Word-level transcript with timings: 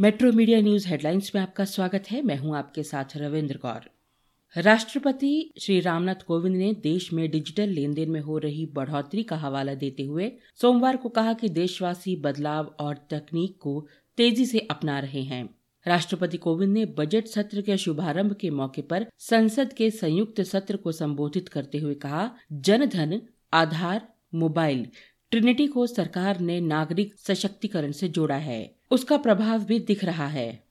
Metro 0.00 0.32
media 0.32 0.60
news 0.60 0.88
headlines 0.88 1.32
में 1.34 1.42
आपका 1.42 1.64
स्वागत 1.64 2.04
है। 2.10 2.22
मैं 2.22 2.36
हूँ 2.36 2.56
आपके 2.56 2.82
साथ 2.82 3.04
रविंद्र 3.16 3.56
कौर। 3.56 3.90
राष्ट्रपति 4.56 5.54
श्री 5.60 5.80
रामनाथ 5.80 6.14
कोविंद 6.26 6.56
ने 6.56 6.72
देश 6.74 7.12
में 7.12 7.30
डिजिटल 7.30 7.68
लेन 7.68 7.94
देन 7.94 8.10
में 8.10 8.20
हो 8.20 8.38
रही 8.38 8.66
बढ़ोतरी 8.66 9.22
का 9.22 9.36
हवाला 9.36 9.74
देते 9.74 10.02
हुए 10.02 10.32
सोमवार 10.56 10.96
को 10.96 11.08
कहा 11.08 11.32
कि 11.32 11.48
देशवासी 11.48 12.16
बदलाव 12.16 12.76
और 12.80 13.06
तकनीक 13.10 13.58
को 13.60 13.86
तेज़ी 14.16 14.46
से 14.46 14.58
अपना 14.58 14.98
रहे 14.98 15.22
हैं। 15.22 15.54
राष्ट्रपति 15.86 16.36
कोविंद 16.36 16.72
ने 16.72 16.86
बजट 16.86 17.26
सत्र 17.26 17.62
के 17.62 17.76
शुभारंभ 17.76 18.32
के 18.32 18.50
मौके 18.50 18.82
पर 18.82 19.06
संसद 19.18 19.72
के 19.72 19.90
संयुक्त 19.90 20.40
सत्र 20.40 20.76
को 20.76 20.92
संबोधित 20.92 21.48
करते 21.48 21.78
हुए 21.78 21.94
कहा, 21.94 22.30
जनधन, 22.52 23.22
आधार, 23.52 24.08
मोबाइल, 24.34 24.86
ट्रिनिटी 25.30 25.66
को 25.66 25.86
सरकार 25.86 26.40
ने 26.40 26.60
नागरिक 26.60 27.14
सशक्तिकरण 27.18 27.92
से 27.92 28.08
जोड़ा 28.08 28.36
है। 28.36 28.79
उसका 28.90 29.16
प्रभाव 29.16 29.64
भी 29.64 29.78
दिख 29.78 30.04
रहा 30.04 30.26
है। 30.26 30.62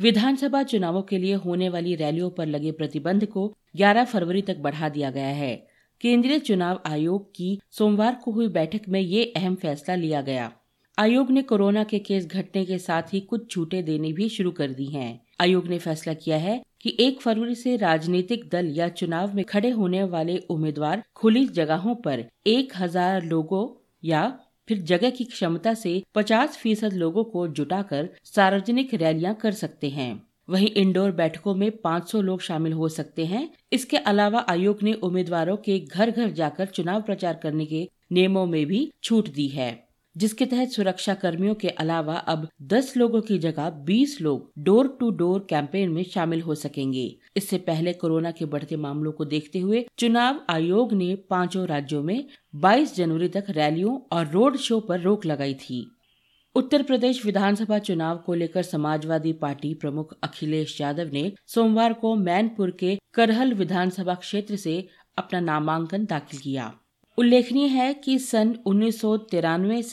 विधानसभा 0.00 0.62
चुनावों 0.62 1.02
के 1.02 1.18
लिए 1.18 1.34
होने 1.34 1.68
वाली 1.68 1.94
रैलियों 1.94 2.30
पर 2.30 2.46
लगे 2.46 2.72
प्रतिबंध 2.72 3.26
को 3.26 3.54
11 3.76 4.04
फरवरी 4.04 4.42
तक 4.42 4.58
बढ़ा 4.58 4.88
दिया 4.88 5.10
गया 5.10 5.26
है। 5.26 5.54
केंद्रीय 6.00 6.38
चुनाव 6.38 6.80
आयोग 6.86 7.30
की 7.34 7.58
सोमवार 7.70 8.20
को 8.24 8.32
हुई 8.32 8.48
बैठक 8.48 8.88
में 8.88 9.00
ये 9.00 9.32
अहम 9.36 9.54
फैसला 9.54 9.94
लिया 9.94 10.20
गया। 10.20 10.52
आयोग 10.98 11.30
ने 11.30 11.42
कोरोना 11.42 11.84
के 11.84 11.98
केस 11.98 12.26
घटने 12.26 12.64
के 12.64 12.78
साथ 12.78 13.02
ही 13.12 13.20
कुछ 13.20 13.50
छूटें 13.50 13.84
देनी 13.84 14.12
भी 14.12 14.28
शुरू 14.28 14.50
कर 14.50 14.68
दी 14.68 14.86
हैं। 14.86 15.20
आयोग 15.40 15.66
ने 15.68 15.78
फैसला 15.78 16.14
किया 16.14 16.36
है 16.36 16.62
कि 16.80 16.96
एक 17.00 17.20
फरवरी 17.20 17.54
से 17.54 17.76
राजनीतिक 17.76 18.48
दल 18.52 18.66
या 18.66 18.88
चुनाव 18.88 19.34
में 19.34 19.44
खड़े 19.44 19.70
होने 19.70 20.02
वाले 20.04 20.38
उम्मीदवार 20.50 21.02
खुली 21.14 21.46
जगहों 21.46 21.94
पर 21.94 22.24
एक 22.46 22.72
हज़ार 22.76 23.24
लोगों 23.24 23.66
या 24.04 24.38
फिर 24.68 24.78
जगह 24.78 25.10
की 25.10 25.24
क्षमता 25.24 25.74
से 25.74 26.02
50 26.14 26.56
फ़ीसद 26.56 26.92
लोगों 26.92 27.24
को 27.24 27.48
जुटाकर 27.48 28.08
सार्वजनिक 28.24 28.94
रैलियाँ 28.94 29.34
कर 29.34 29.52
सकते 29.52 29.88
हैं। 29.88 30.28
वहीं 30.50 30.70
इंडोर 30.70 31.10
बैठकों 31.10 31.54
में 31.54 31.70
500 31.70 32.20
लोग 32.20 32.40
शामिल 32.40 32.72
हो 32.72 32.88
सकते 32.88 33.26
हैं। 33.26 33.50
इसके 33.72 33.96
अलावा 33.96 34.46
आयोग 34.48 34.82
ने 34.82 34.92
उम्मीदवारों 34.92 35.56
के 35.56 35.78
घर 35.78 36.10
घर 36.10 36.30
जाकर 36.30 36.66
चुनाव 36.66 37.02
प्रचार 37.02 37.40
करने 37.42 37.66
के 37.66 37.88
नियमों 38.12 38.46
में 38.46 38.66
भी 38.66 38.92
छूट 39.02 39.28
दी 39.28 39.48
है। 39.48 39.87
जिसके 40.18 40.46
तहत 40.46 40.68
सुरक्षा 40.68 41.14
कर्मियों 41.14 41.54
के 41.54 41.68
अलावा 41.68 42.14
अब 42.14 42.48
10 42.62 42.96
लोगों 42.96 43.20
की 43.20 43.38
जगह 43.38 43.70
20 43.84 44.20
लोग 44.20 44.50
डोर 44.58 44.96
टू 45.00 45.10
डोर 45.10 45.46
कैंपेन 45.50 45.90
में 45.90 46.02
शामिल 46.04 46.40
हो 46.40 46.54
सकेंगे। 46.54 47.18
इससे 47.36 47.58
पहले 47.58 47.92
कोरोना 47.92 48.30
के 48.30 48.44
बढ़ते 48.44 48.76
मामलों 48.76 49.12
को 49.12 49.24
देखते 49.24 49.58
हुए 49.58 49.86
चुनाव 49.98 50.40
आयोग 50.50 50.92
ने 50.92 51.14
पाँचों 51.30 51.66
राज्यों 51.66 52.02
में 52.02 52.24
22 52.54 52.96
जनवरी 52.96 53.28
तक 53.28 53.44
रैलियों 53.50 53.98
और 54.12 54.30
रोड 54.30 54.56
शो 54.56 54.80
पर 54.80 55.00
रोक 55.00 55.26
लगाई 55.26 55.54
थी। 55.54 55.90
उत्तर 56.54 56.82
प्रदेश 56.82 57.24
विधानसभा 57.26 57.78
चुनाव 57.78 58.18
को 58.18 58.34
लेकर 58.34 58.62
समाजवादी 58.62 59.32
पार्टी 59.32 59.74
प्रमुख 59.74 60.16
अखिलेश 60.22 60.80
यादव 60.80 61.10
ने 61.12 61.32
सोमवार 61.46 61.92
को 61.92 62.14
मैनपुर 62.16 62.70
के 62.70 62.98
करहल 63.14 63.54
विधानसभा 63.54 64.14
क्षेत्र 64.14 64.56
से 64.56 64.88
अपना 65.18 65.40
नामांकन 65.40 66.04
दाखिल 66.04 66.40
किया। 66.40 66.74
उल्लेखनीय 67.18 67.66
है 67.66 67.94
कि 67.94 68.18
सन 68.18 68.54
उन्नीस 68.66 69.00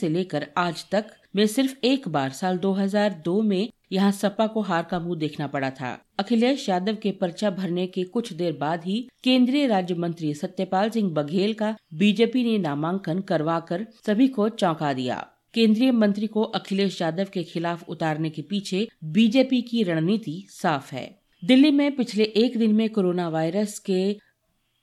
से 0.00 0.08
लेकर 0.08 0.46
आज 0.56 0.84
तक 0.90 1.06
में 1.36 1.46
सिर्फ़ 1.46 1.74
एक 1.84 2.08
बार 2.08 2.30
साल 2.30 2.58
2002 2.58 3.42
में 3.42 3.68
यहाँ 3.92 4.10
सपा 4.12 4.46
को 4.46 4.60
हार 4.60 4.82
का 4.82 4.98
मुँह 5.00 5.18
देखना 5.18 5.46
पड़ा 5.46 5.70
था। 5.70 5.90
अखिलेश 6.18 6.68
यादव 6.68 6.94
के 6.94 7.10
पर्चा 7.10 7.50
भरने 7.50 7.86
के 7.86 8.04
कुछ 8.04 8.32
देर 8.32 8.52
बाद 8.52 8.84
ही 8.84 9.08
केंद्रीय 9.24 9.66
राज्य 9.66 9.94
मंत्री 9.94 10.34
सत्यपाल 10.34 10.90
सिंह 10.90 11.10
बघेल 11.10 11.54
का 11.54 11.74
बीजेपी 11.94 12.44
ने 12.44 12.58
नामांकन 12.58 13.20
करवा 13.20 13.58
कर 13.60 13.86
सभी 14.06 14.28
को 14.28 14.48
चौंका 14.48 14.92
दिया। 14.92 15.26
केंद्रीय 15.54 15.92
मंत्री 15.92 16.26
को 16.26 16.42
अखिलेश 16.42 17.02
यादव 17.02 17.26
के 17.32 17.42
खिलाफ 17.44 17.88
उतारने 17.88 18.30
के 18.30 18.42
पीछे 18.42 18.88
बीजेपी 19.04 19.62
की 19.62 19.82
रणनीति 19.82 20.44
साफ़ 20.50 20.94
है। 20.94 21.18
दिल्ली 21.42 21.70
में 21.70 21.96
पिछले 21.96 22.24
एक 22.24 22.56
दिन 22.58 22.74
में 22.74 22.88
कोरोना 22.90 23.28
वायरस 23.28 23.78
के 23.78 24.16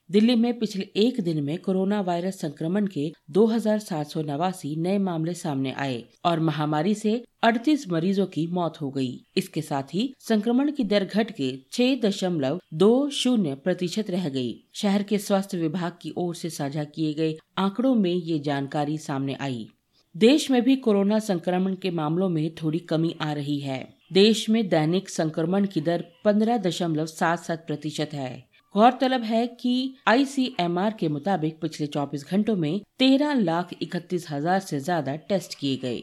दिल्ली 0.10 0.36
में 0.36 0.58
पिछले 0.60 0.84
एक 0.96 1.20
दिन 1.22 1.44
में 1.44 1.58
कोरोना 1.58 2.00
वायरस 2.02 2.40
संक्रमण 2.40 2.88
के 2.88 3.12
दो 3.32 3.46
हज़ार 3.46 3.80
सात 3.80 4.08
सौ 4.08 4.22
नवासी 4.22 4.76
नए 4.76 4.98
मामले 4.98 5.34
सामने 5.34 5.72
आए 5.72 6.04
और 6.26 6.40
महामारी 6.40 6.94
से 6.96 7.14
38 7.46 7.88
मरीजों 7.90 8.26
की 8.26 8.46
मौत 8.48 8.82
हो 8.82 8.90
गई। 8.92 9.26
इसके 9.38 9.62
साथ 9.62 9.94
ही 9.94 10.14
संक्रमण 10.20 10.72
की 10.72 10.84
दर 10.84 11.06
घट 11.06 11.32
के 11.32 11.52
छह 11.72 11.96
दशमलव 12.02 12.60
दो 12.74 13.10
शून्य 13.12 13.56
प्रतिशत 13.56 14.10
रह 14.10 14.30
गई। 14.30 14.54
शहर 14.74 15.04
के 15.04 15.18
स्वास्थ्य 15.18 15.58
विभाग 15.58 15.98
की 16.02 16.14
ओर 16.18 16.36
से 16.36 16.50
साझा 16.50 16.84
किए 16.84 17.14
गए 17.14 17.36
आंकड़ों 17.58 17.96
में 17.96 18.14
ये 18.14 18.40
जानकारी 18.40 18.98
सामने 18.98 19.38
आई 19.40 19.68
देश 20.16 20.50
में 20.52 20.62
भी 20.62 20.76
कोरोना 20.76 21.20
संक्रमण 21.20 21.76
के 21.76 21.92
मामलों 21.92 22.30
में 22.30 22.56
थोड़ी 22.56 22.80
कमी 22.80 23.16
आ 23.22 23.34
रही 23.34 23.60
है 23.60 23.84
देश 24.14 24.50
में 24.50 24.68
दैनिक 24.70 25.10
संक्रमण 25.10 25.66
की 25.66 25.82
दर 25.82 26.06
पंद्रह 26.26 26.58
दशमलव 26.58 27.06
सात 27.06 27.40
सात 27.40 27.66
प्रतिशत 27.68 28.10
है 28.14 28.53
गौरतलब 28.76 29.24
है 29.24 29.46
कि 29.48 29.74
आईसीएमआर 30.08 30.94
के 31.00 31.08
मुताबिक 31.10 31.60
पिछले 31.62 31.88
24 31.88 32.24
घंटों 32.26 32.56
में 32.56 32.82
तेरह 33.00 33.34
लाख 33.34 33.74
इकतीस 33.82 34.26
हज़ार 34.30 34.60
से 34.60 34.80
ज़्यादा 34.80 35.16
टेस्ट 35.30 35.58
किए 35.60 35.76
गए। 35.78 36.00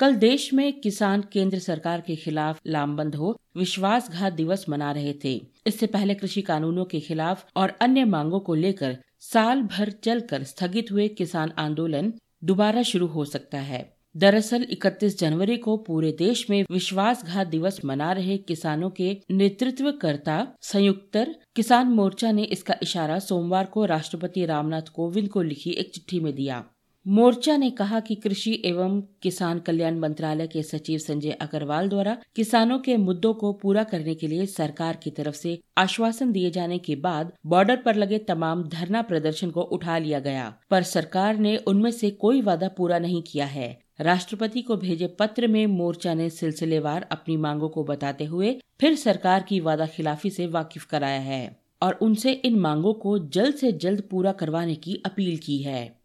कल 0.00 0.14
देश 0.14 0.52
में 0.54 0.80
किसान 0.80 1.22
केंद्र 1.32 1.58
सरकार 1.58 2.00
के 2.00 2.16
खिलाफ 2.16 2.60
लामबंद 2.66 3.14
हो 3.14 3.36
विश्वासघात 3.56 4.32
दिवस 4.32 4.64
मना 4.68 4.90
रहे 4.92 5.14
थे। 5.24 5.34
इससे 5.66 5.86
पहले 5.86 6.14
कृषि 6.14 6.42
कानूनों 6.42 6.84
के 6.84 7.00
खिलाफ 7.00 7.46
और 7.56 7.76
अन्य 7.80 8.04
मांगों 8.04 8.40
को 8.40 8.54
लेकर 8.54 8.96
साल 9.22 9.62
भर 9.62 9.90
चलकर 10.04 10.44
स्थगित 10.44 10.92
हुए 10.92 11.08
किसान 11.08 11.52
आंदोलन 11.58 12.12
दोबारा 12.44 12.82
शुरू 12.82 13.06
हो 13.06 13.24
सकता 13.24 13.58
है। 13.60 13.82
दरअसल 14.14 14.64
31 14.70 15.18
जनवरी 15.18 15.56
को 15.56 15.76
पूरे 15.76 16.10
देश 16.12 16.44
में 16.50 16.64
विश्वासघात 16.70 17.46
दिवस 17.46 17.80
मना 17.84 18.12
रहे 18.12 18.36
किसानों 18.38 18.90
के 18.90 19.16
नेतृत्वकर्ता 19.30 20.46
संयुक्त 20.62 21.16
किसान 21.56 21.86
मोर्चा 21.86 22.32
ने 22.32 22.42
इसका 22.42 22.74
इशारा 22.82 23.18
सोमवार 23.18 23.64
को 23.64 23.84
राष्ट्रपति 23.84 24.44
रामनाथ 24.46 24.92
कोविंद 24.94 25.28
को 25.28 25.42
लिखी 25.42 25.70
एक 25.70 25.90
चिट्ठी 25.94 26.20
में 26.20 26.34
दिया। 26.34 26.64
मोर्चा 27.06 27.56
ने 27.56 27.70
कहा 27.70 28.00
कि 28.00 28.14
कृषि 28.14 28.62
एवं 28.64 29.00
किसान 29.22 29.58
कल्याण 29.58 29.98
मंत्रालय 29.98 30.46
के 30.46 30.62
सचिव 30.62 30.98
संजय 30.98 31.30
अग्रवाल 31.30 31.88
द्वारा 31.88 32.16
किसानों 32.36 32.78
के 32.78 32.96
मुद्दों 32.96 33.32
को 33.34 33.52
पूरा 33.52 33.84
करने 33.84 34.14
के 34.14 34.26
लिए 34.26 34.46
सरकार 34.46 34.96
की 34.96 35.10
तरफ़ 35.10 35.34
से 35.34 35.58
आश्वासन 35.78 36.32
दिए 36.32 36.50
जाने 36.50 36.78
के 36.78 36.96
बाद 36.96 37.32
बॉर्डर 37.46 37.76
पर 37.76 37.94
लगे 37.94 38.18
तमाम 38.18 38.62
धरना 38.68 39.02
प्रदर्शन 39.02 39.50
को 39.50 39.62
उठा 39.62 39.98
लिया 39.98 40.20
गया, 40.20 40.54
पर 40.70 40.82
सरकार 40.82 41.38
ने 41.38 41.56
उनमें 41.56 41.90
से 41.90 42.10
कोई 42.10 42.42
वादा 42.42 42.68
पूरा 42.68 42.98
नहीं 42.98 43.22
किया 43.22 43.46
है। 43.46 43.82
राष्ट्रपति 44.00 44.62
को 44.62 44.76
भेजे 44.76 45.06
पत्र 45.06 45.46
में 45.46 45.66
मोर्चा 45.66 46.14
ने 46.14 46.30
सिलसिलेवार 46.30 47.02
अपनी 47.02 47.36
मांगों 47.36 47.68
को 47.68 47.84
बताते 47.84 48.24
हुए 48.24 48.60
फिर 48.80 48.96
सरकार 48.96 49.42
की 49.42 49.60
वादा 49.60 49.86
खिलाफी 49.86 50.30
से 50.30 50.46
वाकिफ 50.46 50.84
कराया 50.84 51.20
है 51.20 51.60
और 51.82 51.92
उनसे 51.92 52.32
इन 52.32 52.58
मांगों 52.58 52.94
को 52.94 53.18
जल्द 53.18 53.54
से 53.54 53.72
जल्द 53.72 54.02
पूरा 54.10 54.32
करवाने 54.32 54.74
की 54.74 55.02
अपील 55.06 55.36
की 55.36 55.58
है। 55.58 56.01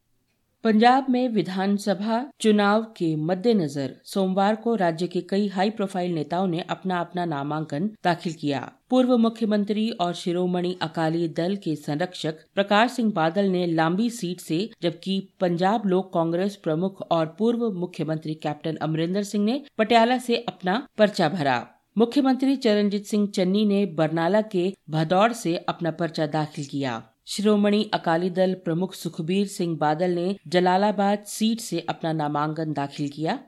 पंजाब 0.68 1.06
में 1.10 1.28
विधानसभा 1.30 2.16
चुनाव 2.40 2.82
के 2.98 3.16
मद्देनजर 3.16 3.94
सोमवार 4.06 4.56
को 4.56 4.76
राज्य 4.76 5.08
के 5.08 5.22
कई 5.22 5.48
हाई 5.48 5.70
प्रोफ़ाइल 5.70 6.14
नेताओं 6.14 6.48
ने 6.48 6.60
अपना 6.70 7.00
अपना 7.00 7.26
नामांकन 7.26 7.90
दाखिल 8.04 8.34
किया। 8.34 8.60
पूर्व 8.90 9.18
मुख्यमंत्री 9.18 9.90
और 9.92 10.14
शिरोमणि 10.14 10.78
अकाली 10.82 11.28
दल 11.28 11.56
के 11.56 11.76
संरक्षक 11.76 12.44
प्रकाश 12.56 12.92
सिंह 12.92 13.12
बादल 13.12 13.46
ने 13.46 13.66
लांबी 13.68 14.10
सीट 14.10 14.40
से, 14.40 14.70
जबकि 14.82 15.34
पंजाब 15.40 15.86
लोक 15.86 16.14
कांग्रेस 16.14 16.56
प्रमुख 16.56 17.02
और 17.12 17.36
पूर्व 17.40 17.70
मुख्यमंत्री 17.72 18.34
कैप्टन 18.34 18.76
अमरिंदर 18.76 19.24
सिंह 19.24 19.46
ने 19.46 19.62
पटियाला 19.78 20.18
से 20.18 20.38
अपना 20.38 20.88
पर्चा 20.98 21.30
भरा। 21.30 21.68
मुख्यमंत्री 21.98 22.56
चरणजीत 22.56 23.06
सिंह 23.06 23.28
चन्नी 23.28 23.66
ने 23.66 23.86
बरनाला 23.86 24.42
के 24.42 24.74
भदौड़ 24.90 25.34
से 25.34 25.58
अपना 25.58 25.92
पर्चा 25.92 26.28
दाखिल 26.28 26.66
किया। 26.66 27.04
श्रोमणी 27.28 27.84
अकाली 27.94 28.30
दल 28.30 28.54
प्रमुख 28.54 28.94
सुखबीर 28.94 29.48
सिंह 29.48 29.76
बादल 29.78 30.12
ने 30.12 30.36
जलालाबाद 30.48 31.24
सीट 31.28 31.60
से 31.60 31.80
अपना 31.80 32.12
नामांकन 32.14 32.74
दाखिल 32.74 33.10
किया। 33.10 33.40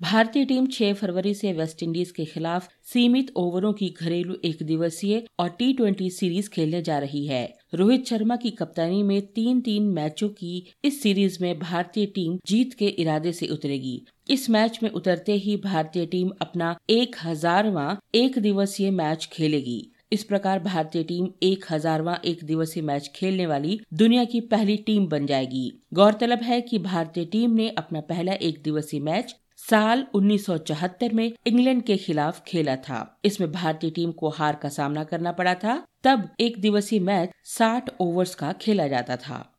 भारतीय 0.00 0.44
टीम 0.44 0.66
6 0.66 0.92
फरवरी 0.92 1.34
से 1.34 1.52
वेस्टइंडीज 1.52 2.10
के 2.10 2.24
खिलाफ 2.24 2.68
सीमित 2.84 3.30
ओवरों 3.36 3.72
की 3.72 3.94
घरेलू 4.00 4.36
एक 4.44 4.62
दिवसीय 4.62 5.22
और 5.38 5.48
टी 5.48 5.72
ट्वेंटी 5.72 6.10
सीरीज़ 6.10 6.48
खेलने 6.50 6.82
जा 6.82 6.98
रही 6.98 7.26
है। 7.26 7.54
रोहित 7.74 8.06
शर्मा 8.06 8.36
की 8.36 8.50
कप्तानी 8.50 9.02
में 9.02 9.20
तीन 9.26 9.60
तीन 9.60 9.82
मैचों 9.82 10.28
की 10.28 10.74
इस 10.84 11.02
सीरीज़ 11.02 11.38
में 11.40 11.58
भारतीय 11.58 12.06
टीम 12.06 12.38
जीत 12.46 12.74
के 12.74 12.86
इरादे 12.86 13.32
से 13.32 13.46
उतरेगी। 13.46 14.02
इस 14.30 14.50
मैच 14.50 14.78
में 14.82 14.90
उतरते 14.90 15.32
ही 15.32 15.56
भारतीय 15.56 16.06
टीम 16.06 16.30
अपना 16.40 16.76
एक 16.90 17.16
हजारवा 17.24 17.96
एक 18.14 18.38
दिवसीय 18.38 18.90
मैच 18.90 19.28
खेलेगी। 19.32 19.80
इस 20.12 20.24
प्रकार 20.24 20.58
भारतीय 20.58 21.02
टीम 21.02 21.28
एक 21.42 21.64
हजारवा 21.70 22.18
एक 22.24 22.44
दिवसीय 22.44 22.82
मैच 22.82 23.10
खेलने 23.14 23.46
वाली 23.46 23.80
दुनिया 23.92 24.24
की 24.24 24.40
पहली 24.40 24.76
टीम 24.76 25.06
बन 25.06 25.26
जाएगी। 25.26 25.82
गौरतलब 25.94 26.42
है 26.42 26.60
कि 26.60 26.78
भारतीय 26.78 27.24
टीम 27.24 27.50
ने 27.50 27.68
अपना 27.68 28.00
पहला 28.00 28.32
एक 28.32 28.62
दिवसीय 28.62 29.00
मैच 29.00 29.36
साल 29.56 30.06
1974 30.14 31.12
में 31.12 31.32
इंग्लैंड 31.46 31.82
के 31.82 31.96
खिलाफ 31.96 32.42
खेला 32.46 32.76
था। 32.76 33.20
इसमें 33.24 33.52
भारतीय 33.52 33.90
टीम 33.90 34.12
को 34.12 34.28
हार 34.28 34.56
का 34.56 34.68
सामना 34.68 35.04
करना 35.04 35.32
पड़ा 35.32 35.54
था, 35.54 35.86
तब 36.04 36.28
एक 36.40 36.60
दिवसीय 36.60 37.00
मैच 37.00 37.30
60 37.44 37.90
ओवर्स 38.00 38.34
का 38.34 38.52
खेला 38.52 38.88
जाता 38.88 39.16
था। 39.16 39.57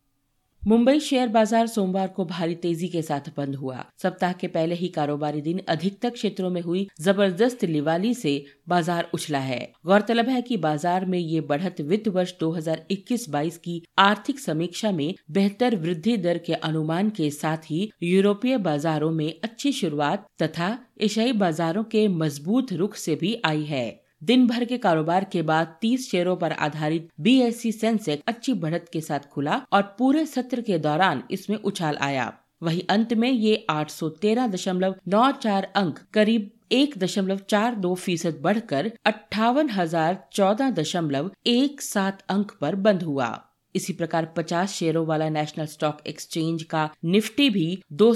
मुंबई 0.63 0.99
शेयर 0.99 1.27
बाज़ार 1.27 1.67
सोमवार 1.67 2.07
को 2.07 2.23
भारी 2.25 2.55
तेज़ी 2.55 2.87
के 2.87 3.01
साथ 3.01 3.29
बंद 3.37 3.55
हुआ। 3.55 3.83
सप्ताह 4.01 4.31
के 4.31 4.47
पहले 4.47 4.75
ही 4.75 4.87
कारोबारी 4.87 5.41
दिन 5.41 5.61
अधिकतर 5.69 6.09
क्षेत्रों 6.09 6.49
में 6.49 6.61
हुई। 6.61 6.87
ज़बरदस्त 7.01 7.63
लिवाली 7.63 8.13
से 8.13 8.43
बाज़ार 8.69 9.09
उछला 9.13 9.39
है। 9.39 9.71
गौरतलब 9.85 10.29
है 10.29 10.41
कि 10.41 10.57
बाज़ार 10.57 11.05
में 11.05 11.17
ये 11.19 11.41
बढ़त 11.41 11.79
वित्त 11.81 12.07
वर्ष 12.07 12.33
2021-22 12.39 13.57
की 13.57 13.81
आर्थिक 13.99 14.39
समीक्षा 14.39 14.91
में 14.91 15.13
बेहतर 15.31 15.75
वृद्धि 15.75 16.17
दर 16.17 16.37
के 16.37 16.53
अनुमान 16.53 17.09
के 17.09 17.29
साथ 17.29 17.71
ही 17.71 17.89
यूरोपीय 18.03 18.57
बाजारों 18.59 19.11
में 19.11 19.33
अच्छी 19.43 19.71
शुरुआत 19.71 20.27
तथा 20.41 20.77
एशियाई 21.01 21.31
बाजारों 21.31 21.83
के 21.83 22.07
मज़बूत 22.07 22.73
रुख 22.73 22.95
से 22.95 23.15
भी 23.15 23.35
आई 23.45 23.63
है। 23.63 23.98
दिन 24.21 24.45
भर 24.47 24.65
के 24.65 24.77
कारोबार 24.77 25.23
के 25.23 25.41
बाद 25.41 25.75
30 25.81 26.09
शेयरों 26.09 26.35
पर 26.35 26.51
आधारित 26.51 27.09
बीएससी 27.19 27.71
सेंसेक्स 27.71 28.23
अच्छी 28.27 28.53
बढ़त 28.55 28.89
के 28.93 29.01
साथ 29.01 29.27
खुला 29.31 29.61
और 29.73 29.81
पूरे 29.99 30.25
सत्र 30.25 30.61
के 30.61 30.77
दौरान 30.79 31.23
इसमें 31.31 31.57
उछाल 31.57 31.97
आया। 32.01 32.31
वही 32.63 32.85
अंत 32.89 33.13
में 33.13 33.29
ये 33.29 33.65
आठ 33.69 33.89
सौ 33.89 34.09
तेरह 34.21 34.47
दशमलव 34.47 34.95
नौ 35.07 35.31
चार 35.33 35.71
अंक, 35.75 35.99
करीब 36.13 36.49
एक 36.71 36.97
दशमलव 36.97 37.37
चार 37.49 37.75
दो 37.75 37.93
फ़ीसद 37.95 38.39
बढ़कर 38.41 38.91
अट्ठावन 39.05 39.69
हज़ार 39.69 40.23
चौदह 40.33 40.69
दशमलव 40.71 41.31
एक 41.47 41.81
सात 41.81 42.23
अंक 42.29 42.51
पर 42.61 42.75
बंद 42.77 43.03
हुआ। 43.03 43.29
इसी 43.75 43.93
प्रकार 43.93 44.25
50 44.37 44.67
शेयरों 44.69 45.05
वाला 45.05 45.29
नेशनल 45.29 45.65
स्टॉक 45.65 45.97
एक्सचेंज 46.07 46.63
का 46.63 46.89
निफ्टी 47.05 47.49
भी 47.49 47.67
दो 47.93 48.13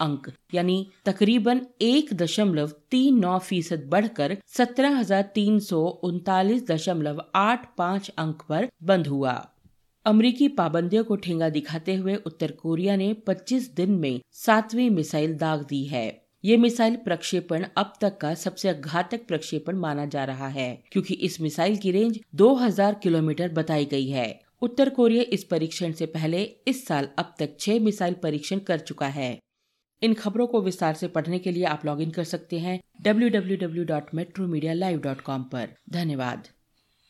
अंक, 0.00 0.30
यानी 0.54 0.86
तकरीबन 1.06 1.60
एक 1.82 2.12
दशमलव 2.14 2.72
तीन 2.90 3.18
नौ 3.18 3.38
फ़ीसद 3.38 3.88
बढ़कर 3.90 4.36
सत्रह 4.48 4.98
हज़ार 4.98 5.22
तीन 5.34 5.58
सौ 5.60 5.80
उनतालीस 6.04 6.66
दशमलव 6.66 7.22
आठ 7.34 7.66
पाँच 7.78 8.08
अंक 8.18 8.42
पर 8.48 8.68
बंद 8.82 9.06
हुआ। 9.06 9.34
अमरीकी 10.06 10.48
पाबंदियों 10.48 11.04
को 11.04 11.16
ठेंगा 11.16 11.48
दिखाते 11.48 11.94
हुए 11.94 12.14
उत्तर 12.26 12.50
कोरिया 12.52 12.96
ने 12.96 13.14
25 13.28 13.68
दिन 13.76 13.90
में 13.90 14.20
सातवीं 14.32 14.90
मिसाइल 14.90 15.34
दाग 15.34 15.62
दी 15.62 15.84
है। 15.84 16.21
ये 16.44 16.56
मिसाइल 16.56 16.96
प्रक्षेपण 16.96 17.66
अब 17.76 17.92
तक 18.00 18.18
का 18.18 18.34
सबसे 18.34 18.74
घातक 18.74 19.26
प्रक्षेपण 19.26 19.76
माना 19.76 20.06
जा 20.06 20.24
रहा 20.24 20.48
है, 20.48 20.82
क्योंकि 20.92 21.14
इस 21.14 21.40
मिसाइल 21.40 21.76
की 21.76 21.90
रेंज 21.90 22.20
2000 22.34 22.94
किलोमीटर 23.02 23.48
बताई 23.48 23.84
गई 23.84 24.08
है। 24.08 24.40
उत्तर 24.62 24.88
कोरिया 24.88 25.24
इस 25.32 25.44
परीक्षण 25.44 25.92
से 25.92 26.06
पहले 26.06 26.42
इस 26.42 26.86
साल 26.86 27.08
अब 27.18 27.34
तक 27.38 27.56
छह 27.60 27.80
मिसाइल 27.80 28.14
परीक्षण 28.14 28.58
कर 28.58 28.78
चुका 28.78 29.06
है। 29.06 29.38
इन 30.02 30.14
खबरों 30.14 30.46
को 30.46 30.60
विस्तार 30.60 30.94
से 30.94 31.08
पढ़ने 31.08 31.38
के 31.38 31.52
लिए 31.52 31.64
आप 31.64 31.86
लॉगिन 31.86 32.10
कर 32.10 32.24
सकते 32.24 32.58
हैं 32.58 32.80
www.metromedia.live.com 33.06 35.40
पर। 35.52 35.68
धन्यवाद। 35.90 36.48